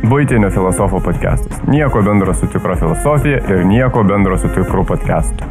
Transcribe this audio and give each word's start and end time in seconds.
Būtinio 0.00 0.48
filosofo 0.48 0.96
podcastas. 1.04 1.60
Nieko 1.68 2.00
bendro 2.02 2.32
su 2.34 2.46
tikro 2.48 2.76
filosofija 2.76 3.42
ir 3.52 3.66
nieko 3.68 4.02
bendro 4.02 4.38
su 4.38 4.48
tikru 4.48 4.84
podcastu. 4.88 5.44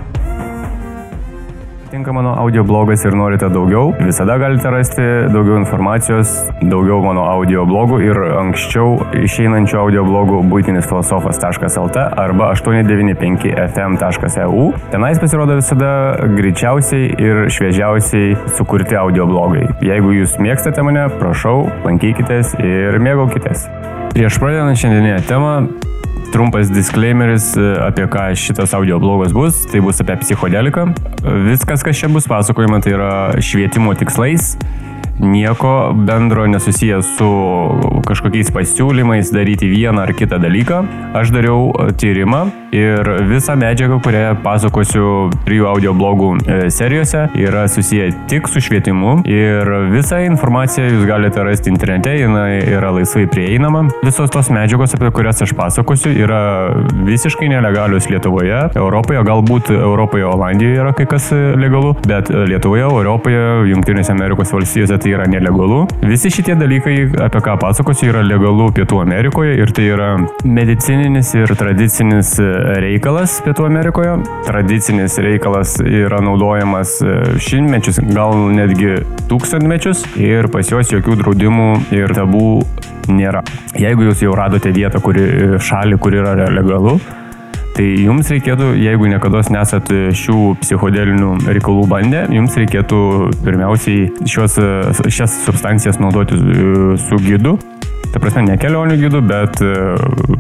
Tinka 1.92 2.12
mano 2.14 2.34
audio 2.38 2.64
blogas 2.64 3.06
ir 3.06 3.14
norite 3.18 3.50
daugiau, 3.50 3.94
visada 4.00 4.38
galite 4.38 4.70
rasti 4.70 5.02
daugiau 5.34 5.58
informacijos, 5.58 6.52
daugiau 6.62 7.02
mano 7.02 7.24
audio 7.30 7.66
blogų 7.66 8.02
ir 8.06 8.18
anksčiau 8.42 9.00
išeinančių 9.22 9.78
audio 9.82 10.04
blogų 10.06 10.44
būtinisfilosofas.lt 10.52 11.98
arba 12.24 12.46
895fm.eu. 12.54 14.74
Tenais 14.94 15.20
pasirodo 15.22 15.54
visada 15.62 15.92
greičiausiai 16.38 17.06
ir 17.18 17.36
šviežiausiai 17.54 18.28
sukurti 18.58 18.96
audio 18.98 19.26
blogai. 19.30 19.66
Jeigu 19.86 20.10
jūs 20.22 20.32
mėgstate 20.42 20.82
mane, 20.86 21.04
prašau, 21.22 21.58
lankykitės 21.86 22.48
ir 22.62 23.00
mėgaukitės. 23.02 23.79
Prieš 24.20 24.36
pradedant 24.36 24.76
šiandieninę 24.76 25.22
temą, 25.24 25.68
trumpas 26.34 26.68
disclaimeris, 26.68 27.54
e, 27.56 27.62
apie 27.88 28.04
ką 28.04 28.26
šitas 28.36 28.74
audio 28.76 28.98
blogas 29.00 29.32
bus. 29.32 29.62
Tai 29.72 29.80
bus 29.86 30.02
apie 30.04 30.18
psichodeliką. 30.20 30.84
Viskas, 31.46 31.86
kas 31.88 31.96
čia 31.96 32.10
bus 32.12 32.28
pasakojama, 32.28 32.82
tai 32.84 32.98
yra 32.98 33.14
švietimo 33.40 33.96
tikslais 33.96 34.58
nieko 35.20 35.94
bendro 35.96 36.48
nesusijęs 36.48 37.16
su 37.18 37.30
kažkokiais 38.08 38.52
pasiūlymais 38.56 39.34
daryti 39.34 39.70
vieną 39.70 40.02
ar 40.08 40.16
kitą 40.16 40.40
dalyką. 40.42 40.84
Aš 41.14 41.34
dariau 41.36 41.72
tyrimą 42.00 42.48
ir 42.76 43.10
visą 43.30 43.56
medžiagą, 43.58 44.00
kurią 44.04 44.36
pasakosiu 44.44 45.30
trijų 45.46 45.68
audio 45.70 45.94
blogų 45.98 46.30
e, 46.38 46.58
serijose, 46.74 47.26
yra 47.38 47.66
susiję 47.72 48.10
tik 48.30 48.50
su 48.50 48.62
švietimu 48.62 49.20
ir 49.30 49.70
visą 49.94 50.22
informaciją 50.28 50.88
jūs 50.92 51.08
galite 51.10 51.44
rasti 51.46 51.72
internete, 51.74 52.14
jinai 52.20 52.60
yra 52.70 52.92
laisvai 52.94 53.26
prieinama. 53.32 53.88
Visos 54.06 54.30
tos 54.34 54.52
medžiagos, 54.54 54.94
apie 54.98 55.12
kurias 55.16 55.42
aš 55.46 55.56
pasakosiu, 55.58 56.14
yra 56.14 56.42
visiškai 57.08 57.50
nelegalius 57.52 58.10
Lietuvoje, 58.10 58.62
Europoje, 58.78 59.24
galbūt 59.26 59.74
Europoje, 59.74 60.28
Olandijoje 60.30 60.84
yra 60.84 60.94
kai 60.98 61.08
kas 61.10 61.32
legalu, 61.34 61.96
bet 62.08 62.30
Lietuvoje, 62.30 62.86
Europoje, 62.86 63.42
Junktinėse 63.74 64.14
Amerikos 64.14 64.54
valstijose 64.54 65.00
tai 65.02 65.09
yra 65.16 65.28
nelegalu. 65.30 65.84
Visi 66.06 66.32
šitie 66.34 66.56
dalykai, 66.60 66.96
apie 67.26 67.42
ką 67.46 67.56
pasakosiu, 67.62 68.10
yra 68.14 68.24
legalu 68.26 68.70
Pietų 68.76 69.02
Amerikoje 69.04 69.56
ir 69.60 69.74
tai 69.76 69.90
yra 69.94 70.10
medicininis 70.46 71.34
ir 71.38 71.54
tradicinis 71.60 72.36
reikalas 72.84 73.40
Pietų 73.46 73.68
Amerikoje. 73.70 74.18
Tradicinis 74.48 75.20
reikalas 75.24 75.78
yra 75.84 76.22
naudojamas 76.26 76.98
šimtmečius, 77.44 78.02
gal 78.14 78.36
netgi 78.56 79.00
tūkstantmečius 79.30 80.06
ir 80.20 80.50
pas 80.54 80.70
juos 80.70 80.92
jokių 80.94 81.20
draudimų 81.24 81.70
ir 81.96 82.14
tabų 82.18 82.50
nėra. 83.10 83.44
Jeigu 83.80 84.10
jūs 84.10 84.24
jau 84.26 84.36
radote 84.38 84.74
vietą, 84.76 85.02
kuri, 85.04 85.58
šalį, 85.66 85.98
kur 86.02 86.18
yra 86.20 86.36
legalu, 86.54 87.00
Tai 87.80 87.86
jums 87.96 88.28
reikėtų, 88.28 88.74
jeigu 88.76 89.08
niekada 89.08 89.40
nesat 89.56 89.88
šių 90.20 90.40
psichodelinių 90.60 91.30
reikalų 91.48 91.86
bandę, 91.88 92.26
jums 92.36 92.58
reikėtų 92.60 92.98
pirmiausiai 93.46 94.10
šios, 94.28 94.58
šias 95.08 95.38
substancijas 95.46 95.96
naudoti 96.04 96.36
e, 96.36 96.66
su 97.00 97.16
gidu. 97.24 97.54
Ta 98.12 98.20
prasme, 98.20 98.42
ne 98.50 98.58
kelionių 98.60 98.98
gidų, 99.00 99.22
bet 99.30 99.62
e, 99.64 99.70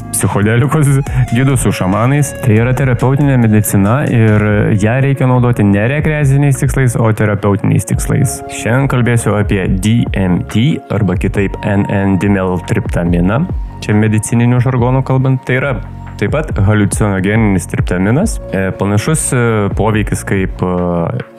psichodelikos 0.10 0.90
gidų 1.38 1.56
su 1.64 1.72
šamanais. 1.80 2.34
Tai 2.44 2.58
yra 2.58 2.73
terapeutinė 2.76 3.38
medicina 3.40 4.02
ir 4.12 4.44
ją 4.76 4.98
reikia 5.06 5.30
naudoti 5.32 5.64
ne 5.64 5.86
rekreaciniais 5.94 6.60
tikslais, 6.60 6.98
o 7.00 7.08
terapeutiniais 7.16 7.88
tikslais. 7.88 8.42
Šiandien 8.52 8.92
kalbėsiu 8.92 9.38
apie 9.40 9.62
DMT 9.80 10.66
arba 10.92 11.16
kitaip 11.16 11.56
NN-dimeltriptaminą. 11.64 13.45
Čia 13.80 13.95
medicininiu 13.95 14.60
žargonu 14.60 15.06
kalbant, 15.08 15.40
tai 15.48 15.62
yra 15.62 15.78
Taip 16.20 16.34
pat 16.36 16.50
haliucinogeninis 16.67 17.67
triptaminas, 17.72 18.34
e, 18.52 18.66
panašus 18.75 19.30
e, 19.31 19.38
poveikis 19.78 20.26
kaip 20.28 20.59
e, 20.67 20.72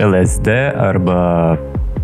LSD 0.07 0.55
arba 0.81 1.19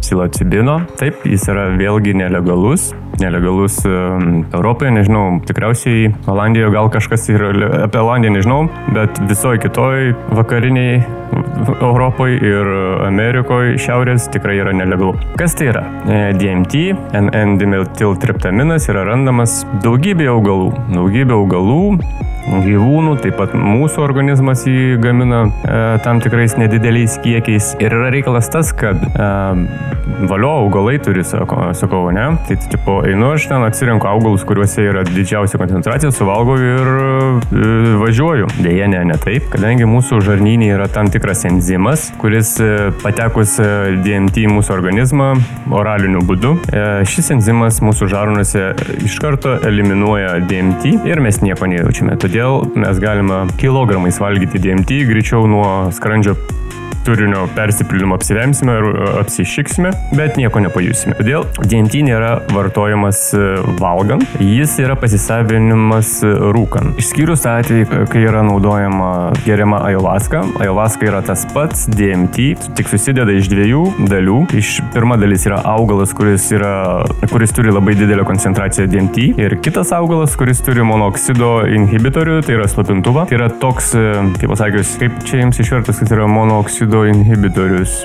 psilocibino. 0.03 0.75
Taip, 1.01 1.25
jis 1.25 1.47
yra 1.49 1.71
vėlgi 1.79 2.13
nelegalus, 2.21 2.91
nelegalus 3.17 3.79
Europoje, 3.89 4.91
nežinau, 4.93 5.39
tikriausiai 5.49 6.11
Olandijoje 6.29 6.75
gal 6.75 6.93
kažkas 6.93 7.25
ir 7.33 7.47
apie 7.81 8.03
Olandiją 8.03 8.35
nežinau, 8.37 8.61
bet 8.93 9.23
visoje 9.25 9.63
kitoje 9.65 10.13
vakariniai 10.37 11.01
Europoje 11.81 12.37
ir 12.45 12.71
Amerikoje 13.09 13.81
šiaurės 13.87 14.29
tikrai 14.37 14.61
yra 14.61 14.77
nelegalu. 14.77 15.17
Kas 15.41 15.57
tai 15.57 15.73
yra? 15.73 15.87
DMT, 16.37 16.85
N-dimetiltriptaminas 17.17 18.93
yra 18.93 19.09
randamas 19.09 19.63
daugybė 19.81 20.29
augalų. 20.37 20.75
Daugybė 20.93 21.41
augalų, 21.41 21.83
gyvūnų, 22.47 23.17
taip 23.25 23.39
pat 23.41 23.55
mūsų 23.57 24.03
organizmas 24.05 24.65
jį 24.69 24.97
gamina 25.03 25.47
e, 25.47 25.81
tam 26.05 26.21
tikrais 26.23 26.57
nedideliais 26.61 27.19
kiekiais. 27.25 27.75
Ir 27.83 27.95
yra 27.97 28.11
reikalas 28.15 28.51
tas, 28.53 28.73
kad 28.77 29.03
e, 29.09 29.31
valio 30.31 30.51
augalai 30.63 30.97
turi, 31.03 31.25
sako, 31.27 31.73
sakau, 31.77 32.07
ne? 32.15 32.27
Tai 32.47 32.57
tipo, 32.71 32.99
einu 33.07 33.33
aš 33.35 33.49
ten 33.51 33.65
atsirenku 33.67 34.09
augalus, 34.09 34.45
kuriuose 34.47 34.85
yra 34.87 35.03
didžiausia 35.07 35.59
koncentracija, 35.61 36.13
suvalgau 36.15 36.57
ir 36.61 36.93
e, 36.93 37.97
važiuoju. 38.03 38.51
Deja, 38.63 38.89
ne, 38.91 39.03
ne 39.11 39.19
taip, 39.23 39.49
kadangi 39.53 39.89
mūsų 39.89 40.21
žarnynė 40.27 40.71
yra 40.77 40.89
tam 40.93 41.11
tikras 41.13 41.45
enzimas, 41.49 42.09
kuris 42.21 42.55
e, 42.63 42.71
patekus 43.03 43.57
e, 43.63 43.69
DMT 44.05 44.47
į 44.47 44.53
mūsų 44.55 44.77
organizmą 44.77 45.33
oraliniu 45.75 46.23
būdu, 46.27 46.55
e, 46.71 46.87
šis 47.09 47.33
enzimas 47.37 47.83
mūsų 47.85 48.11
žarnuose 48.13 48.69
iš 49.05 49.19
karto 49.23 49.57
eliminuoja 49.67 50.39
DMT 50.47 50.95
ir 51.09 51.23
mes 51.25 51.43
nieko 51.45 51.69
nejaučiame. 51.71 52.17
Todėl 52.21 52.36
mes 52.77 52.99
galime 53.01 53.47
kilogramais 53.61 54.19
valgyti 54.21 54.61
DMT 54.61 55.01
greičiau 55.09 55.47
nuo 55.49 55.69
skrandžio 55.97 56.37
turinio 57.07 57.47
persipildymo 57.55 58.15
apsivemsime 58.19 58.73
ir 58.81 58.87
e, 58.91 59.09
apsišiksime, 59.21 59.93
bet 60.19 60.37
nieko 60.41 60.61
nepajusime. 60.65 61.15
Todėl 61.21 61.47
DMT 61.63 62.03
nėra 62.09 62.33
vartojamas 62.51 63.21
e, 63.37 63.43
valgant, 63.79 64.27
jis 64.43 64.77
yra 64.83 64.97
pasisavinimas 64.99 66.17
e, 66.27 66.33
rūkant. 66.57 66.99
Išskyrus 67.03 67.47
atvejį, 67.51 67.87
kai 68.11 68.25
yra 68.27 68.43
naudojama 68.47 69.11
geriama 69.45 69.83
ayahuasca. 69.87 70.43
Ayahuasca 70.63 71.07
yra 71.07 71.23
tas 71.27 71.47
pats 71.55 71.87
DMT, 71.93 72.49
tik 72.79 72.91
susideda 72.91 73.35
iš 73.37 73.51
dviejų 73.53 73.85
dalių. 74.11 74.41
Iš 74.59 74.77
pirma 74.95 75.19
dalis 75.21 75.47
yra 75.47 75.61
augalas, 75.77 76.15
kuris, 76.17 76.49
yra, 76.57 76.75
kuris 77.31 77.55
turi 77.55 77.75
labai 77.75 77.95
didelę 77.99 78.27
koncentraciją 78.27 78.89
DMT 78.91 79.29
ir 79.43 79.59
kitas 79.63 79.95
augalas, 79.95 80.35
kuris 80.39 80.63
turi 80.67 80.83
monoksido 80.87 81.61
inhibitorių, 81.71 82.41
tai 82.47 82.59
yra 82.59 82.67
slapintuvą. 82.71 83.29
Tai 83.31 83.39
yra 83.39 83.51
toks, 83.63 83.93
kaip 84.41 84.51
pasakius, 84.53 84.97
kaip 85.01 85.23
čia 85.29 85.45
jums 85.45 85.63
išvertas, 85.63 86.03
kad 86.03 86.17
yra 86.17 86.27
monoksido 86.31 86.96
oksido 86.97 87.05
inhibitorius. 87.05 88.05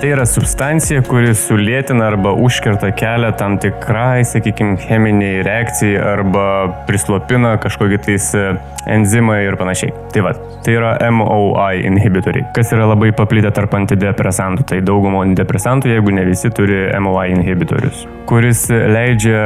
Tai 0.00 0.08
yra 0.14 0.24
substancija, 0.24 1.02
kuri 1.04 1.34
sulėtina 1.36 2.06
arba 2.08 2.32
užkerta 2.32 2.88
kelią 2.96 3.34
tam 3.36 3.58
tikrai, 3.60 4.22
sakykime, 4.24 4.78
cheminiai 4.80 5.42
reakcijai 5.44 5.98
arba 6.00 6.44
prislopina 6.88 7.58
kažkokį 7.60 7.98
tais 8.06 8.30
e, 8.32 8.46
enzimą 8.88 9.42
ir 9.44 9.58
panašiai. 9.60 9.92
Tai 10.14 10.22
va, 10.24 10.32
tai 10.64 10.78
yra 10.78 10.94
MOI 11.12 11.84
inhibitoriai, 11.90 12.46
kas 12.56 12.72
yra 12.72 12.88
labai 12.88 13.12
paplitę 13.12 13.52
tarp 13.52 13.76
antidepresantų. 13.76 14.64
Tai 14.72 14.80
daugumo 14.80 15.20
antidepresantų, 15.26 15.92
jeigu 15.92 16.16
ne 16.16 16.24
visi, 16.30 16.48
turi 16.48 16.86
MOI 16.96 17.34
inhibitorius, 17.34 18.06
kuris 18.30 18.70
leidžia 18.70 19.44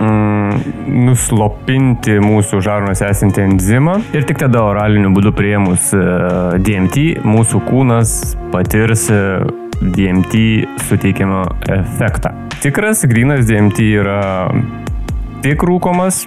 mm, 0.00 0.74
nuslopinti 1.06 2.18
mūsų 2.24 2.60
žarnos 2.64 3.02
esantį 3.04 3.44
enzimą 3.46 3.98
ir 4.16 4.26
tik 4.28 4.40
tada 4.42 4.64
oraliniu 4.66 5.12
būdu 5.14 5.32
prieimus 5.36 5.92
e, 5.96 6.02
DMT 6.64 7.22
mūsų 7.26 7.62
kūnas 7.68 8.16
patirs 8.54 9.06
e, 9.12 9.20
DMT 9.80 10.42
suteikiamą 10.88 11.44
efektą. 11.72 12.34
Tikras 12.60 13.06
grinas 13.08 13.46
DMT 13.48 13.86
yra 14.02 14.20
tik 15.40 15.62
rūkomas, 15.64 16.26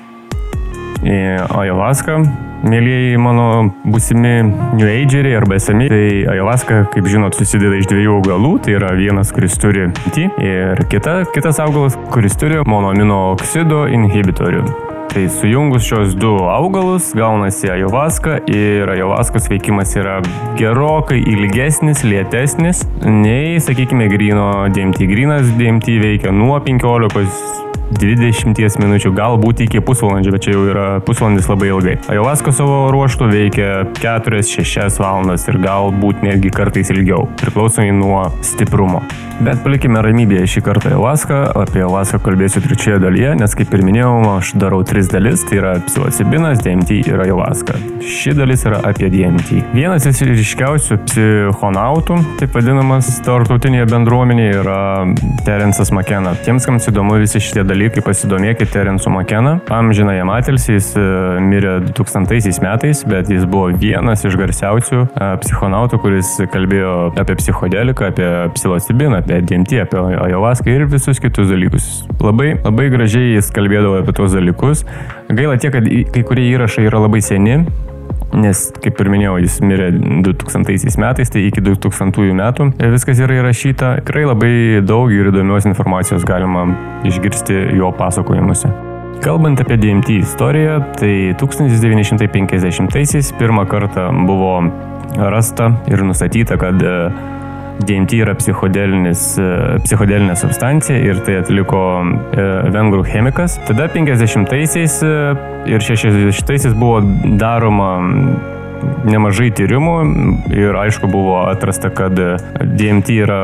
ayahuasca 1.03 2.17
Mėlyjeji 2.63 3.17
mano 3.19 3.47
būsimi 3.83 4.35
New 4.77 4.87
Ageriai 4.87 5.35
arba 5.35 5.57
esami, 5.59 5.89
tai 5.91 6.05
ayahuasca, 6.31 6.85
kaip 6.93 7.09
žinot, 7.11 7.35
susideda 7.35 7.75
iš 7.75 7.89
dviejų 7.91 8.15
augalų. 8.21 8.53
Tai 8.63 8.77
yra 8.77 8.93
vienas, 8.95 9.33
kuris 9.35 9.59
turi 9.59 9.89
T 10.15 10.29
ir 10.39 10.85
kita, 10.87 11.23
kitas 11.35 11.59
augalas, 11.59 11.99
kuris 12.13 12.39
turi 12.39 12.61
monoamino 12.63 13.33
oksido 13.33 13.83
inhibitorių. 13.91 14.63
Tai 15.13 15.27
sujungus 15.29 15.83
šios 15.85 16.15
du 16.17 16.31
augalus 16.49 17.11
gaunasi 17.13 17.69
ayahuasca 17.69 18.39
ir 18.49 18.89
ayahuascos 18.95 19.45
veikimas 19.51 19.91
yra 19.99 20.15
gerokai 20.57 21.19
ilgesnis, 21.19 22.01
lėtesnis 22.07 22.81
nei, 23.03 23.59
sakykime, 23.61 24.07
grino 24.09 24.47
DMT. 24.73 25.11
Grinas 25.11 25.51
DMT 25.59 25.99
veikia 26.01 26.33
nuo 26.33 26.57
15 26.63 27.72
20 27.99 28.79
minučių, 28.81 29.11
galbūt 29.17 29.65
iki 29.67 29.81
pusvalandžio, 29.85 30.33
bet 30.35 30.45
čia 30.45 30.55
jau 30.55 30.63
yra 30.71 30.87
pusvalandis 31.05 31.49
labai 31.51 31.69
ilgai. 31.71 31.97
Ajovaska 32.13 32.53
savo 32.55 32.79
ruoštų 32.93 33.29
veikia 33.31 33.69
4-6 33.99 35.01
valandas 35.01 35.47
ir 35.49 35.59
galbūt 35.63 36.23
netgi 36.25 36.53
kartais 36.53 36.93
ilgiau, 36.93 37.27
priklausomai 37.41 37.91
nuo 37.95 38.25
stiprumo. 38.45 39.03
Bet 39.43 39.63
palikime 39.63 39.99
ramybėje 40.05 40.45
šį 40.53 40.61
kartą 40.63 40.91
Ajovaska, 40.93 41.37
apie 41.57 41.81
Ajovaska 41.81 42.19
kalbėsiu 42.23 42.61
trečioje 42.63 42.99
dalyje, 43.01 43.33
nes 43.39 43.55
kaip 43.57 43.73
ir 43.75 43.81
minėjau, 43.83 44.11
aš 44.37 44.53
darau 44.61 44.83
tris 44.87 45.09
dalis, 45.11 45.41
tai 45.49 45.57
yra 45.59 45.73
psilocibinas, 45.83 46.61
DMT 46.63 47.01
ir 47.09 47.23
Ajovaska. 47.25 47.75
Ši 47.99 48.35
dalis 48.37 48.63
yra 48.69 48.79
apie 48.87 49.09
DMT. 49.11 49.59
Vienas 49.73 50.05
iš 50.07 50.21
ryškiausių 50.29 50.99
psichonautų, 51.07 52.19
taip 52.39 52.55
vadinamas 52.55 53.09
tarptautinėje 53.25 53.89
bendruomenėje, 53.91 54.53
yra 54.61 54.79
Terensas 55.43 55.91
Makena. 55.91 56.37
Tiems, 56.45 56.69
kam 56.69 56.79
įdomu 56.79 57.17
visi 57.19 57.41
šitie 57.43 57.65
dalykai, 57.67 57.82
pasidomėkite 57.91 58.71
Terensu 58.71 59.11
Makena. 59.11 59.57
Amžinai 59.73 60.15
jam 60.19 60.31
atilsi, 60.33 60.77
jis 60.77 60.89
e, 60.95 61.03
mirė 61.43 61.75
2000 61.89 62.61
metais, 62.63 63.03
bet 63.09 63.31
jis 63.31 63.43
buvo 63.49 63.69
vienas 63.81 64.23
iš 64.23 64.37
garsiausių 64.39 65.01
e, 65.03 65.29
psichonautų, 65.43 65.99
kuris 66.03 66.31
kalbėjo 66.53 66.95
apie 67.19 67.35
psichodeliką, 67.41 68.11
apie 68.13 68.29
psilocibiną, 68.55 69.19
apie 69.23 69.41
DMT, 69.43 69.83
apie 69.83 70.01
Ajovaską 70.27 70.71
ir 70.71 70.87
visus 70.91 71.19
kitus 71.23 71.51
dalykus. 71.51 71.89
Labai, 72.23 72.53
labai 72.63 72.89
gražiai 72.93 73.35
jis 73.35 73.51
kalbėdavo 73.55 73.99
apie 74.01 74.15
tuos 74.15 74.35
dalykus. 74.37 74.85
Gaila 75.33 75.59
tiek, 75.59 75.73
kad 75.75 75.89
kai 76.13 76.27
kurie 76.27 76.47
įrašai 76.53 76.87
yra 76.87 77.03
labai 77.03 77.23
seni, 77.25 77.63
nes, 78.37 78.63
kaip 78.83 79.01
ir 79.01 79.09
minėjau, 79.13 79.35
jis 79.43 79.59
mirė 79.65 79.89
2000 80.25 80.97
metais, 81.01 81.31
tai 81.33 81.45
iki 81.49 81.63
2000 81.63 82.33
metų 82.39 82.69
viskas 82.93 83.21
yra 83.23 83.39
įrašyta. 83.41 83.97
Tikrai 84.03 84.25
labai 84.29 84.53
daug 84.85 85.11
ir 85.13 85.29
įdomios 85.31 85.67
informacijos 85.69 86.25
galima 86.27 86.65
išgirsti 87.07 87.77
jo 87.77 87.91
pasakojimuose. 87.97 88.71
Kalbant 89.23 89.61
apie 89.63 89.77
DMT 89.79 90.17
istoriją, 90.19 90.79
tai 90.99 91.13
1950-aisiais 91.39 93.29
pirmą 93.39 93.63
kartą 93.71 94.09
buvo 94.27 94.57
rasta 95.15 95.69
ir 95.87 96.03
nustatyta, 96.03 96.57
kad 96.59 96.81
DMT 97.81 98.19
yra 98.21 98.35
e, 98.37 99.45
psichodelinė 99.83 100.35
substancija 100.37 100.99
ir 101.01 101.21
tai 101.25 101.39
atliko 101.41 101.81
e, 102.03 102.45
vengrų 102.73 103.03
chemikas. 103.09 103.57
Tada 103.67 103.89
50-aisiais 103.91 104.99
e, 105.03 105.13
ir 105.73 105.83
60-aisiais 105.83 106.75
buvo 106.77 107.01
daroma 107.41 107.91
nemažai 109.07 109.49
tyrimų 109.55 109.95
ir 110.53 110.75
aišku 110.75 111.07
buvo 111.11 111.37
atrasta, 111.47 111.89
kad 111.93 112.15
DMT 112.15 113.15
yra 113.23 113.39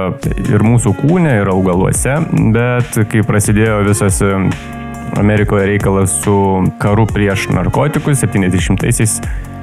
ir 0.52 0.66
mūsų 0.68 0.94
kūne, 1.00 1.38
ir 1.42 1.52
augaluose, 1.52 2.18
bet 2.56 3.00
kai 3.12 3.24
prasidėjo 3.28 3.80
visas 3.88 4.20
Amerikoje 5.20 5.66
reikalas 5.72 6.20
su 6.22 6.36
karu 6.80 7.08
prieš 7.10 7.48
narkotikus 7.56 8.22
70-aisiais 8.24 9.20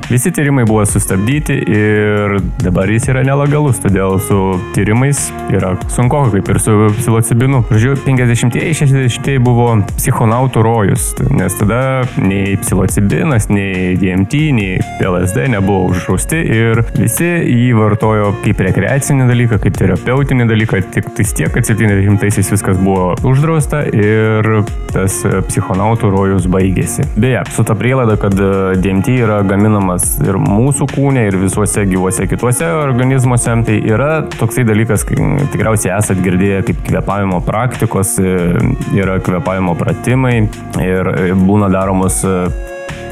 Visi 0.07 0.31
tyrimai 0.31 0.65
buvo 0.65 0.85
sustabdyti 0.87 1.55
ir 1.67 2.37
dabar 2.63 2.87
jis 2.91 3.09
yra 3.11 3.25
nelegalus, 3.27 3.81
todėl 3.83 4.21
su 4.23 4.37
tyrimais 4.77 5.19
yra 5.51 5.73
sunku, 5.91 6.21
kaip 6.31 6.51
ir 6.53 6.61
su 6.63 6.75
psilocibinu. 6.95 7.65
Žodžiu, 7.73 7.97
50-ieji, 8.05 8.77
60-ieji 8.85 9.43
buvo 9.43 9.67
psichonautų 9.97 10.63
rojus, 10.63 11.09
nes 11.35 11.57
tada 11.59 11.81
nei 12.23 12.55
psilocibinas, 12.63 13.49
nei 13.51 13.97
DMT, 13.99 14.45
nei 14.55 14.77
LSD 15.03 15.49
nebuvo 15.57 15.91
uždrausti 15.91 16.39
ir 16.55 16.85
visi 16.95 17.27
jį 17.27 17.75
vartojo 17.81 18.31
kaip 18.45 18.63
rekreacinį 18.69 19.27
dalyką, 19.33 19.59
kaip 19.65 19.75
terapeutinį 19.81 20.47
dalyką, 20.53 20.85
tik 20.95 21.11
tais 21.19 21.35
tiek, 21.35 21.51
kad 21.51 21.67
70-aisiais 21.67 22.53
viskas 22.55 22.79
buvo 22.79 23.17
uždrausta 23.27 23.83
ir 23.91 24.63
tas 24.95 25.19
psichonautų 25.51 26.15
rojus 26.15 26.47
baigėsi. 26.47 27.11
Beje, 27.19 27.43
su 27.59 27.67
ta 27.67 27.75
prielaida, 27.75 28.15
kad 28.21 28.39
DMT 28.39 29.19
yra 29.27 29.43
gaminamas 29.47 29.96
gyvenimas 29.97 30.19
ir 30.25 30.37
mūsų 30.41 30.87
kūne, 30.93 31.27
ir 31.29 31.37
visuose 31.41 31.85
gyvuose 31.87 32.27
kituose 32.29 32.67
organizmuose. 32.67 33.55
Tai 33.67 33.77
yra 33.87 34.23
toksai 34.39 34.65
dalykas, 34.67 35.05
tikriausiai 35.53 35.97
esat 35.97 36.21
girdėję 36.23 36.65
kaip 36.67 36.83
kvepavimo 36.87 37.41
praktikos, 37.45 38.19
e, 38.19 38.57
yra 38.97 39.19
kvepavimo 39.21 39.75
pratimai 39.77 40.49
ir 40.83 41.07
e, 41.07 41.33
būna 41.35 41.71
daromos 41.71 42.23
e, 42.25 42.49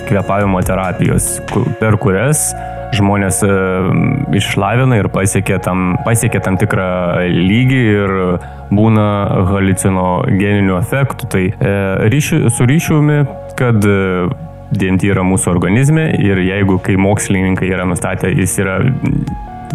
kvepavimo 0.09 0.61
terapijos, 0.63 1.41
per 1.81 1.97
kurias 1.97 2.53
žmonės 2.95 3.41
išlavina 4.39 5.01
ir 5.01 5.09
pasiekia 5.11 5.57
tam, 5.59 5.97
pasiekia 6.07 6.39
tam 6.45 6.55
tikrą 6.61 7.25
lygį 7.27 7.81
ir 7.91 8.13
būna 8.71 9.07
halicinogeninių 9.51 10.77
efektų. 10.79 11.31
Tai 11.33 11.43
e, 11.51 11.75
ryšių, 12.13 12.45
su 12.55 12.69
ryšiumi, 12.71 13.19
kad 13.59 13.83
DMT 14.79 15.11
yra 15.13 15.25
mūsų 15.27 15.51
organizme 15.55 16.09
ir 16.23 16.41
jeigu, 16.45 16.79
kai 16.85 16.97
mokslininkai 17.01 17.71
yra 17.73 17.87
nustatę, 17.89 18.31
jis 18.35 18.57
yra 18.63 18.81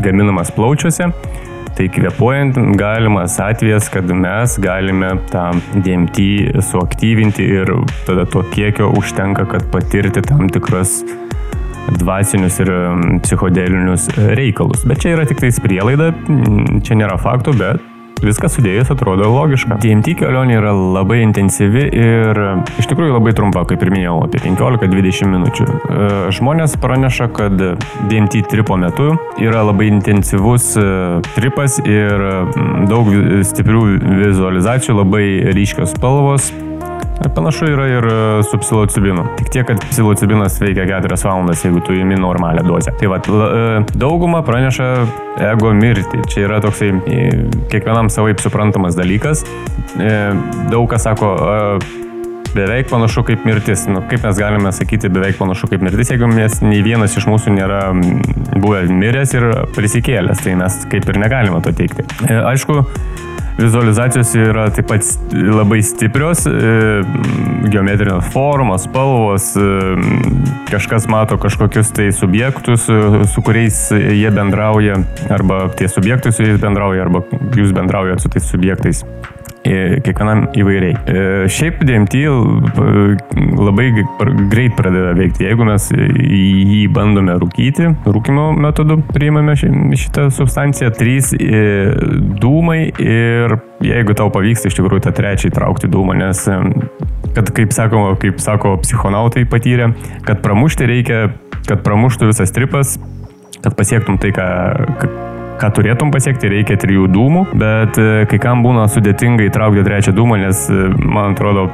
gaminamas 0.04 0.52
plaučiuose, 0.56 1.10
tai 1.78 1.88
kvepuojant 1.96 2.58
galimas 2.80 3.38
atvejas, 3.44 3.88
kad 3.94 4.10
mes 4.12 4.58
galime 4.64 5.14
tą 5.32 5.46
DMT 5.76 6.60
suaktyvinti 6.72 7.46
ir 7.60 7.72
tada 8.08 8.28
to 8.28 8.44
kiekio 8.52 8.92
užtenka, 9.00 9.48
kad 9.50 9.68
patirti 9.72 10.24
tam 10.28 10.50
tikras 10.52 11.00
dvasinius 12.00 12.60
ir 12.62 12.72
psichodelinius 13.24 14.10
reikalus. 14.36 14.84
Bet 14.88 15.02
čia 15.04 15.16
yra 15.16 15.26
tik 15.30 15.40
tais 15.42 15.60
prielaida, 15.64 16.12
čia 16.86 17.00
nėra 17.00 17.18
faktų, 17.22 17.56
bet 17.60 17.89
Viskas 18.24 18.58
sudėjus 18.58 18.92
atrodo 18.94 19.30
logiška. 19.32 19.78
DMT 19.84 20.16
kelionė 20.20 20.58
yra 20.60 20.74
labai 20.76 21.22
intensyvi 21.24 21.86
ir 21.88 22.42
iš 22.82 22.90
tikrųjų 22.92 23.16
labai 23.16 23.34
trumpa, 23.38 23.64
kaip 23.70 23.84
ir 23.86 23.94
minėjau, 23.94 24.18
apie 24.28 24.42
15-20 24.44 25.32
minučių. 25.34 25.68
E, 25.70 26.10
žmonės 26.36 26.76
praneša, 26.82 27.30
kad 27.36 27.56
DMT 28.12 28.44
tripo 28.52 28.78
metu 28.80 29.14
yra 29.40 29.64
labai 29.68 29.90
intensyvus 29.94 30.72
e, 30.80 30.88
tripas 31.36 31.80
ir 31.86 32.26
daug 32.92 33.12
stiprių 33.48 33.86
vizualizacijų, 34.26 35.00
labai 35.00 35.26
ryškios 35.56 35.96
spalvos, 35.96 36.52
Panašu 37.36 37.66
yra 37.66 37.88
ir 37.88 38.06
e, 38.06 38.44
su 38.44 38.58
psilocibinu. 38.58 39.26
Tik 39.38 39.50
tiek, 39.52 39.68
kad 39.68 39.82
psilocibinas 39.90 40.62
veikia 40.62 40.86
4 40.88 41.18
valandas, 41.26 41.64
jeigu 41.66 41.82
tu 41.84 41.94
įimi 41.94 42.16
normalią 42.20 42.64
dozę. 42.64 42.94
Tai 43.00 43.12
vad, 43.12 43.28
e, 43.28 43.84
dauguma 44.00 44.40
praneša 44.48 44.88
ego 45.52 45.74
mirtį. 45.76 46.24
Čia 46.32 46.46
yra 46.48 46.62
toksai 46.64 46.94
e, 46.96 47.20
kiekvienam 47.72 48.12
savaip 48.14 48.40
suprantamas 48.44 48.96
dalykas. 48.96 49.44
Daug 50.70 50.86
kas 50.92 51.04
sako, 51.04 51.34
beveik 52.56 52.90
panašu 52.90 53.24
kaip 53.28 53.44
mirtis. 53.46 53.84
Nu, 53.92 54.02
kaip 54.10 54.24
mes 54.24 54.40
galime 54.40 54.72
sakyti 54.76 55.12
beveik 55.12 55.38
panašu 55.42 55.68
kaip 55.72 55.84
mirtis, 55.84 56.14
jeigu 56.14 56.30
mes 56.32 56.62
nei 56.64 56.80
vienas 56.86 57.18
iš 57.20 57.28
mūsų 57.30 57.56
nėra 57.58 57.82
buvę 58.56 58.86
miręs 58.88 59.36
ir 59.36 59.50
prisikėlęs, 59.76 60.46
tai 60.46 60.56
mes 60.60 60.84
kaip 60.92 61.10
ir 61.10 61.20
negalime 61.20 61.60
to 61.66 61.76
teikti. 61.76 62.08
Aišku, 62.30 62.84
Vizualizacijos 63.60 64.32
yra 64.40 64.70
taip 64.72 64.88
pat 64.88 65.34
labai 65.34 65.82
stiprios, 65.84 66.46
e, 66.48 67.02
geometrinės 67.72 68.30
formos, 68.34 68.86
spalvos, 68.88 69.50
e, 69.60 69.66
kažkas 70.70 71.10
mato 71.12 71.36
kažkokius 71.42 71.92
tai 71.96 72.10
subjektus, 72.16 72.88
e, 72.88 73.26
su 73.28 73.44
kuriais 73.44 73.82
jie 73.92 74.32
bendrauja, 74.36 75.02
arba 75.34 75.66
tie 75.76 75.90
subjektai 75.92 76.32
su 76.32 76.48
jais 76.48 76.62
bendrauja, 76.62 77.04
arba 77.08 77.26
jūs 77.58 77.76
bendraujate 77.76 78.24
su 78.24 78.32
tais 78.32 78.48
subjektais 78.54 79.04
kiekvienam 79.70 80.48
įvairiai. 80.58 81.46
Šiaip 81.52 81.84
DMT 81.86 82.24
labai 83.60 83.88
greit 84.52 84.76
pradeda 84.78 85.14
veikti. 85.18 85.46
Jeigu 85.48 85.68
mes 85.68 85.90
jį 85.94 86.82
bandome 86.96 87.38
rūkyti, 87.42 87.92
rūkimo 88.10 88.50
metodu 88.58 89.00
priimame 89.14 89.56
šitą 89.60 90.30
substanciją, 90.34 90.92
trys 90.98 91.32
dūmai 92.42 92.82
ir 93.04 93.58
jeigu 93.86 94.18
tau 94.18 94.32
pavyksta 94.34 94.72
iš 94.72 94.80
tikrųjų 94.80 95.06
tą 95.08 95.16
trečią 95.16 95.54
įtraukti 95.54 95.92
dūmą, 95.92 96.18
nes 96.20 96.46
kad 97.36 97.54
kaip 97.56 97.74
sako, 97.76 98.04
kaip 98.20 98.42
sako 98.44 98.76
psichonautai 98.84 99.46
patyrė, 99.50 99.92
kad 100.28 100.42
pramušti 100.46 100.90
reikia, 100.90 101.24
kad 101.68 101.84
pramuštų 101.86 102.32
visas 102.32 102.54
tripas, 102.56 102.98
kad 103.62 103.76
pasiektum 103.78 104.18
tai, 104.22 104.34
ką, 104.36 104.48
ką 105.60 105.70
turėtum 105.76 106.12
pasiekti, 106.14 106.52
reikia 106.52 106.78
trijų 106.80 107.10
dūmų, 107.12 107.46
bet 107.60 108.00
e, 108.00 108.26
kai 108.32 108.40
kam 108.42 108.64
būna 108.66 108.88
sudėtinga 108.92 109.48
įtraukti 109.50 109.86
trečią 109.86 110.16
dūmą, 110.16 110.40
nes 110.46 110.66
e, 110.72 110.90
man 111.04 111.36
atrodo, 111.36 111.68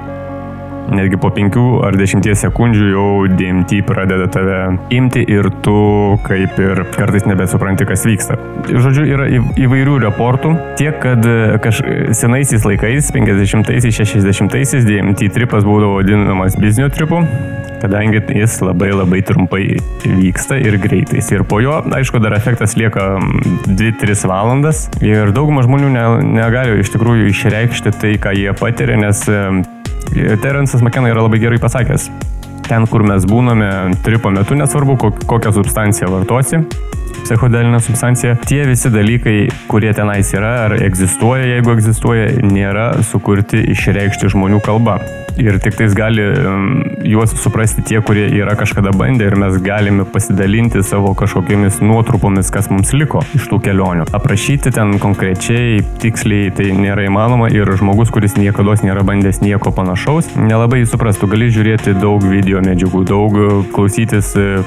netgi 0.91 1.17
po 1.21 1.31
5 1.33 1.57
ar 1.87 1.97
10 1.97 2.27
sekundžių 2.39 2.89
jau 2.91 3.07
DMT 3.31 3.81
pradeda 3.87 4.27
tave 4.31 4.59
imti 4.93 5.23
ir 5.31 5.49
tu 5.65 5.75
kaip 6.25 6.59
ir 6.61 6.83
kartais 6.95 7.25
nebesupranti, 7.29 7.87
kas 7.89 8.05
vyksta. 8.07 8.37
Žodžiu, 8.69 9.05
yra 9.15 9.27
įvairių 9.61 9.99
reportų, 10.05 10.55
tiek, 10.79 10.97
kad 11.01 11.25
e, 11.25 11.57
kaž, 11.63 11.81
senaisiais 12.17 12.65
laikais, 12.67 13.11
50-aisiais, 13.15 14.01
60-aisiais 14.01 14.87
DMT 14.87 15.29
tripas 15.35 15.65
būdavo 15.67 15.99
vadinamas 15.99 16.57
biznio 16.59 16.89
tripu, 16.93 17.21
kadangi 17.81 18.21
jis 18.39 18.57
labai 18.65 18.91
labai 18.93 19.21
trumpai 19.25 19.63
vyksta 20.05 20.57
ir 20.61 20.79
greitais. 20.81 21.29
Ir 21.33 21.45
po 21.47 21.61
jo, 21.63 21.77
aišku, 21.97 22.21
dar 22.23 22.35
efektas 22.37 22.77
lieka 22.79 23.15
2-3 23.67 24.25
valandas 24.29 24.87
ir 25.05 25.33
dauguma 25.35 25.65
žmonių 25.65 25.93
ne, 25.93 26.05
negali 26.39 26.81
iš 26.81 26.93
tikrųjų 26.95 27.29
išreikšti 27.31 27.95
tai, 28.01 28.17
ką 28.21 28.35
jie 28.37 28.51
patiria, 28.57 28.97
nes 29.01 29.25
Terence'as 30.15 30.81
McKenna 30.81 31.11
yra 31.11 31.25
labai 31.25 31.41
gerai 31.43 31.59
pasakęs. 31.61 32.09
Ten, 32.65 32.87
kur 32.89 33.03
mes 33.05 33.27
būname 33.29 33.69
tripo 34.05 34.31
metu, 34.33 34.57
nesvarbu, 34.57 34.95
kokią 35.29 35.51
substanciją 35.53 36.09
vartosi, 36.13 36.63
psichodelinę 37.25 37.79
substanciją, 37.81 38.35
tie 38.45 38.65
visi 38.69 38.91
dalykai, 38.93 39.47
kurie 39.67 39.93
tenais 39.97 40.29
yra 40.37 40.51
ar 40.67 40.77
egzistuoja, 40.77 41.47
jeigu 41.55 41.73
egzistuoja, 41.73 42.27
nėra 42.45 42.91
sukurti 43.03 43.63
išreikšti 43.73 44.29
žmonių 44.35 44.61
kalba. 44.65 44.99
Ir 45.41 45.57
tik 45.59 45.75
tais 45.75 45.91
gali 45.97 46.23
um, 46.23 46.67
juos 47.03 47.33
suprasti 47.41 47.83
tie, 47.83 47.97
kurie 48.05 48.29
yra 48.29 48.53
kažkada 48.55 48.93
bandę 48.95 49.25
ir 49.27 49.35
mes 49.35 49.57
galime 49.63 50.05
pasidalinti 50.07 50.79
savo 50.85 51.11
kažkokiamis 51.17 51.81
nuotrupomis, 51.83 52.53
kas 52.53 52.69
mums 52.71 52.93
liko 52.95 53.19
iš 53.35 53.49
tų 53.51 53.59
kelionių. 53.65 54.07
Aprašyti 54.15 54.71
ten 54.77 54.95
konkrečiai, 55.03 55.81
tiksliai 55.99 56.53
tai 56.55 56.69
nėra 56.77 57.09
įmanoma 57.09 57.49
ir 57.51 57.73
žmogus, 57.81 58.13
kuris 58.15 58.37
niekada 58.39 58.77
nėra 58.85 59.03
bandęs 59.07 59.41
nieko 59.43 59.73
panašaus, 59.75 60.31
nelabai 60.39 60.85
suprastų. 60.87 61.33
Gali 61.33 61.51
žiūrėti 61.51 61.97
daug 61.99 62.23
video 62.23 62.61
medžiagų, 62.63 63.03
daug 63.09 63.35
klausytis 63.75 64.31
e, 64.39 64.61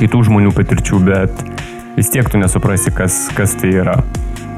kitų 0.00 0.24
žmonių 0.30 0.54
patirčių, 0.56 1.04
bet 1.04 1.49
vis 2.00 2.08
tiek 2.08 2.28
tu 2.32 2.40
nesuprasi, 2.40 2.92
kas, 2.96 3.26
kas 3.36 3.52
tai 3.60 3.74
yra. 3.82 3.98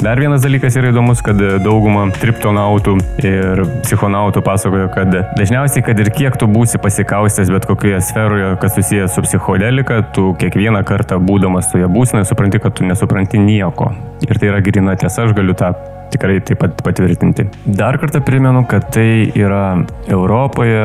Dar 0.02 0.18
vienas 0.18 0.42
dalykas 0.42 0.74
yra 0.78 0.90
įdomus, 0.90 1.20
kad 1.22 1.38
dauguma 1.62 2.08
triptonautų 2.16 2.96
ir 3.22 3.62
psichonautų 3.84 4.42
pasakojo, 4.46 4.88
kad 4.94 5.14
dažniausiai, 5.38 5.84
kad 5.86 5.98
ir 6.02 6.10
kiek 6.14 6.38
tu 6.38 6.48
būsi 6.50 6.80
pasikaustęs 6.82 7.52
bet 7.54 7.66
kokioje 7.70 8.00
sferoje, 8.02 8.50
kas 8.62 8.74
susijęs 8.78 9.14
su 9.14 9.22
psichodelika, 9.26 10.00
tu 10.14 10.32
kiekvieną 10.42 10.82
kartą 10.86 11.18
būdamas 11.22 11.70
toje 11.70 11.90
būsinoje 11.90 12.30
supranti, 12.30 12.62
kad 12.62 12.74
tu 12.78 12.86
nesupranti 12.86 13.42
nieko. 13.42 13.92
Ir 14.26 14.38
tai 14.38 14.50
yra 14.50 14.62
grina 14.62 14.98
tiesa, 14.98 15.26
aš 15.26 15.34
galiu 15.38 15.54
tą 15.58 15.70
tikrai 16.12 16.38
taip 16.44 16.60
pat 16.62 16.82
patvirtinti. 16.84 17.46
Dar 17.64 17.98
kartą 18.00 18.22
primenu, 18.24 18.64
kad 18.68 18.88
tai 18.94 19.30
yra 19.38 19.82
Europoje, 20.10 20.84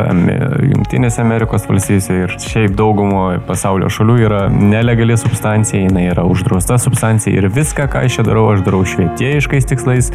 Junktinėse 0.72 1.22
Amerikos 1.24 1.68
valstijose 1.70 2.18
ir 2.24 2.36
šiaip 2.42 2.76
daugumo 2.78 3.26
pasaulio 3.48 3.92
šalių 3.94 4.18
yra 4.28 4.42
nelegali 4.52 5.18
substancija, 5.20 5.88
jinai 5.88 6.08
yra 6.14 6.26
uždrausta 6.28 6.80
substancija 6.82 7.38
ir 7.38 7.50
viską, 7.54 7.90
ką 7.92 8.06
aš 8.08 8.20
čia 8.20 8.28
darau, 8.28 8.48
aš 8.54 8.64
darau 8.68 8.84
švietėjiškais 8.88 9.70
tikslais. 9.70 10.12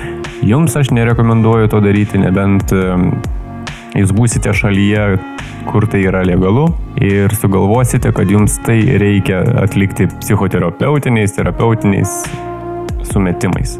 Jums 0.46 0.76
aš 0.78 0.92
nerekomenduoju 0.96 1.70
to 1.72 1.82
daryti, 1.84 2.20
nebent 2.22 2.72
jūs 3.98 4.12
būsite 4.16 4.52
šalyje, 4.56 5.06
kur 5.68 5.86
tai 5.90 6.02
yra 6.08 6.24
legalu 6.26 6.68
ir 7.02 7.32
sugalvosite, 7.38 8.12
kad 8.16 8.30
jums 8.30 8.58
tai 8.66 8.80
reikia 9.02 9.42
atlikti 9.62 10.08
psichoterapeutiniais, 10.20 11.36
terapeutiniais 11.36 12.22
sumetimais. 13.12 13.78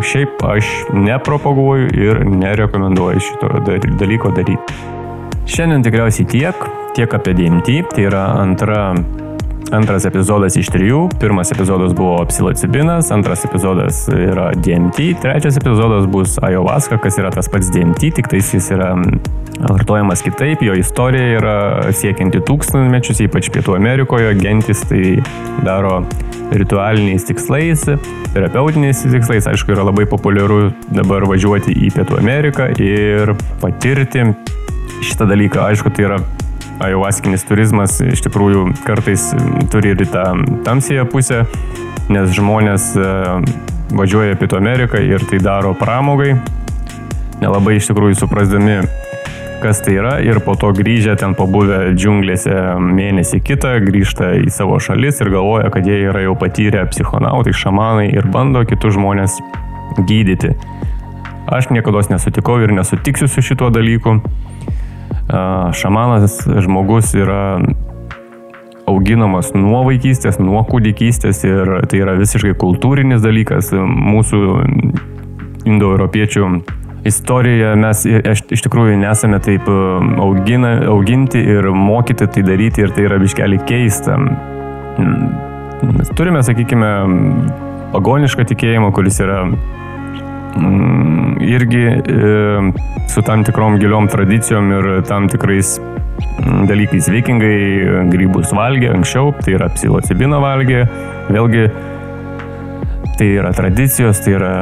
Šiaip 0.00 0.42
aš 0.48 0.68
nepropaguoju 0.92 1.90
ir 1.92 2.22
nerekomenduoju 2.26 3.20
šito 3.20 3.48
dalyko 4.00 4.30
daryti. 4.32 4.76
Šiandien 5.50 5.82
tikriausiai 5.84 6.28
tiek, 6.30 6.64
tiek 6.96 7.14
apie 7.14 7.34
DMT, 7.36 7.74
tai 7.92 8.06
yra 8.08 8.22
antra 8.40 8.94
Antras 9.70 10.02
epizodas 10.08 10.56
iš 10.58 10.66
trijų. 10.74 11.04
Pirmas 11.22 11.52
epizodas 11.54 11.92
buvo 11.94 12.16
psilocibinas, 12.26 13.12
antras 13.14 13.44
epizodas 13.46 14.00
yra 14.10 14.48
DMT, 14.58 15.12
trečias 15.22 15.60
epizodas 15.60 16.08
bus 16.10 16.34
ayahuasca, 16.42 16.98
kas 16.98 17.20
yra 17.22 17.30
tas 17.30 17.46
pats 17.50 17.70
DMT, 17.70 18.10
tik 18.16 18.30
tais 18.32 18.50
jis 18.50 18.66
yra 18.74 18.88
vartojamas 19.60 20.24
kitaip, 20.26 20.64
jo 20.66 20.74
istorija 20.74 21.38
yra 21.38 21.54
siekianti 21.94 22.42
tūkstantmečius, 22.48 23.22
ypač 23.28 23.52
Pietų 23.54 23.76
Amerikoje, 23.78 24.32
gentis 24.40 24.82
tai 24.90 25.20
daro 25.62 26.00
ritualiniais 26.50 27.28
tikslais, 27.28 27.86
terapeutiniais 28.34 29.04
tikslais, 29.06 29.46
aišku, 29.52 29.70
yra 29.76 29.86
labai 29.86 30.08
populiaru 30.10 30.72
dabar 30.90 31.28
važiuoti 31.30 31.78
į 31.78 31.94
Pietų 31.94 32.18
Ameriką 32.18 32.72
ir 32.82 33.36
patirti 33.62 34.32
šitą 35.06 35.30
dalyką. 35.30 35.62
Aišku, 35.70 35.94
tai 35.94 36.10
yra 36.10 36.22
ajuvaskinis 36.84 37.44
turizmas 37.48 37.98
iš 38.04 38.22
tikrųjų 38.26 38.64
kartais 38.86 39.30
turi 39.72 39.94
ir 39.94 40.04
tą 40.10 40.24
tamsėją 40.66 41.06
pusę, 41.10 41.44
nes 42.12 42.32
žmonės 42.36 42.92
e, 42.96 43.10
važiuoja 43.96 44.38
Pietų 44.40 44.58
Ameriką 44.60 45.02
ir 45.04 45.24
tai 45.30 45.42
daro 45.44 45.74
pramogai, 45.78 46.34
nelabai 47.42 47.78
iš 47.78 47.90
tikrųjų 47.90 48.20
suprasdami 48.22 48.80
kas 49.60 49.82
tai 49.84 49.98
yra 50.00 50.14
ir 50.24 50.40
po 50.44 50.54
to 50.56 50.70
grįžę 50.72 51.14
ten 51.20 51.34
pabuvę 51.36 51.92
džiunglėse 51.92 52.54
mėnesį 52.80 53.42
kitą, 53.44 53.74
grįžta 53.84 54.32
į 54.40 54.48
savo 54.52 54.78
šalis 54.80 55.20
ir 55.20 55.30
galvoja, 55.34 55.68
kad 55.74 55.86
jie 55.86 55.98
yra 56.08 56.22
jau 56.24 56.32
patyrę 56.40 56.86
psichonautai, 56.88 57.52
šamanai 57.52 58.08
ir 58.08 58.28
bando 58.32 58.64
kitus 58.68 58.96
žmonės 58.96 59.36
gydyti. 60.08 60.54
Aš 61.50 61.68
niekada 61.74 62.02
nesutikau 62.12 62.60
ir 62.64 62.72
nesutiksiu 62.72 63.28
su 63.28 63.44
šituo 63.44 63.68
dalyku. 63.74 64.20
Šamanas 65.76 66.40
žmogus 66.64 67.14
yra 67.14 67.60
auginamas 68.90 69.52
nuo 69.54 69.84
vaikystės, 69.86 70.40
nuo 70.42 70.64
kūdikystės 70.66 71.44
ir 71.46 71.72
tai 71.90 72.02
yra 72.02 72.16
visiškai 72.18 72.56
kultūrinis 72.58 73.22
dalykas 73.22 73.70
mūsų 73.76 74.42
indoeuropiečių 75.70 76.46
istorijoje 77.04 77.76
mes 77.80 78.04
iš, 78.06 78.42
tikrųjų 78.66 78.98
nesame 79.00 79.40
taip 79.44 79.68
e, 79.70 79.76
augina, 80.20 80.74
auginti 80.90 81.40
ir 81.40 81.70
mokyti 81.72 82.28
tai 82.28 82.44
daryti 82.44 82.84
ir 82.84 82.94
tai 82.96 83.06
yra 83.08 83.20
biškelį 83.22 83.60
keista. 83.68 84.18
Mes 85.80 86.10
turime, 86.16 86.42
sakykime, 86.44 86.90
pagonišką 87.94 88.44
tikėjimą, 88.52 88.90
kuris 88.96 89.20
yra 89.24 89.44
irgi 91.40 91.84
e, 91.86 92.72
su 93.08 93.22
tam 93.22 93.44
tikrom 93.44 93.78
giliom 93.78 94.08
tradicijom 94.08 94.72
ir 94.72 94.88
tam 95.08 95.28
tikrais 95.28 95.78
mm, 95.80 96.66
dalykais. 96.70 97.10
Vikingai 97.12 98.08
grybus 98.10 98.54
valgė 98.56 98.92
anksčiau, 98.94 99.34
tai 99.44 99.56
yra 99.58 99.70
psilocibiną 99.74 100.40
valgė, 100.42 100.84
vėlgi 101.30 101.68
tai 103.18 103.32
yra 103.36 103.52
tradicijos, 103.52 104.22
tai 104.24 104.36
yra 104.38 104.54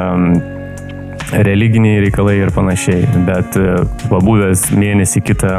religiniai 1.44 2.00
reikalai 2.06 2.38
ir 2.40 2.52
panašiai. 2.54 3.06
Bet 3.28 3.56
e, 3.60 3.80
pabuvęs 4.08 4.68
mėnesį 4.76 5.24
kitą 5.28 5.54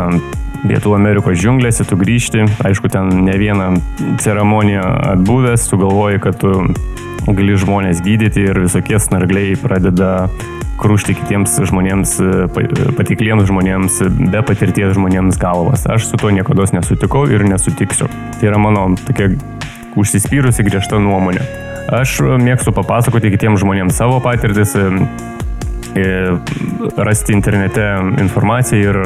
Pietų 0.60 0.92
Amerikos 0.92 1.40
džiunglėse, 1.40 1.86
tu 1.88 1.96
grįžti, 1.96 2.44
aišku, 2.68 2.90
ten 2.92 3.08
ne 3.24 3.36
vieną 3.40 3.70
ceremoniją 4.20 4.84
atbuvęs, 5.14 5.70
tu 5.72 5.80
galvoji, 5.80 6.20
kad 6.26 6.36
tu 6.42 6.52
gali 7.36 7.58
žmonės 7.60 8.02
gydyti 8.06 8.48
ir 8.50 8.60
visokie 8.64 9.00
snargliai 9.02 9.58
pradeda 9.60 10.30
krūšti 10.80 11.16
kitiems 11.20 11.58
žmonėms, 11.70 12.16
e, 12.24 12.48
patikliems 12.98 13.48
žmonėms, 13.50 14.02
be 14.32 14.44
patirties 14.48 14.96
žmonėms 14.96 15.40
galvas. 15.42 15.86
Aš 15.90 16.08
su 16.12 16.20
to 16.20 16.32
niekada 16.32 16.68
nesutikau 16.74 17.26
ir 17.30 17.44
nesutiksiu. 17.48 18.08
Tai 18.40 18.52
yra 18.52 18.62
mano 18.62 18.94
tokia 19.08 19.34
užsispyrusi 20.00 20.64
griežta 20.68 21.02
nuomonė. 21.02 21.44
Aš 21.90 22.20
mėgstu 22.40 22.72
papasakoti 22.76 23.32
kitiems 23.34 23.64
žmonėms 23.64 23.98
savo 23.98 24.20
patirtis, 24.22 24.76
rasti 26.98 27.34
internete 27.34 27.86
informaciją 28.22 28.92
ir 28.92 29.00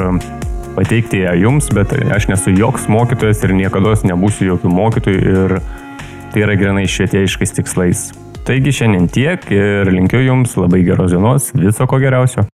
pateikti 0.74 1.22
ją 1.22 1.32
jums, 1.38 1.70
bet 1.74 1.94
aš 2.12 2.28
nesu 2.28 2.52
joks 2.52 2.88
mokytojas 2.92 3.42
ir 3.46 3.54
niekada 3.56 3.94
nebūsiu 4.10 4.50
jokių 4.52 4.72
mokytojų 4.74 5.34
ir 5.34 5.56
tai 6.34 6.42
yra 6.48 6.56
grinai 6.58 6.88
švietėjiškais 6.90 7.54
tikslais. 7.60 8.08
Taigi 8.44 8.74
šiandien 8.74 9.06
tiek 9.08 9.46
ir 9.54 9.88
linkiu 9.94 10.18
jums 10.24 10.56
labai 10.58 10.82
geros 10.84 11.14
dienos, 11.14 11.52
viso 11.54 11.86
ko 11.88 12.00
geriausio. 12.02 12.48